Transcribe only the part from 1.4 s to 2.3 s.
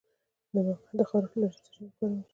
باید څه شی وکاروم؟